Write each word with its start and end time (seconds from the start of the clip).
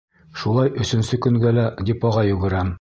Шулай 0.43 0.71
өсөнсө 0.85 1.21
көнгә 1.27 1.53
лә 1.61 1.69
депоға 1.93 2.29
йүгерәм. 2.35 2.69